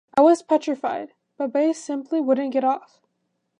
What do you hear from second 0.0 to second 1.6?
I was petrified, but